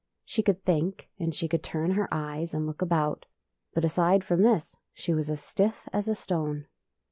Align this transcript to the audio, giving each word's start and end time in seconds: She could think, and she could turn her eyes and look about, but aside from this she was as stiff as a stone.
She 0.25 0.41
could 0.41 0.63
think, 0.65 1.11
and 1.19 1.35
she 1.35 1.47
could 1.47 1.61
turn 1.61 1.91
her 1.91 2.07
eyes 2.11 2.55
and 2.55 2.65
look 2.65 2.81
about, 2.81 3.27
but 3.75 3.85
aside 3.85 4.23
from 4.23 4.41
this 4.41 4.75
she 4.95 5.13
was 5.13 5.29
as 5.29 5.43
stiff 5.43 5.87
as 5.93 6.07
a 6.07 6.15
stone. 6.15 6.65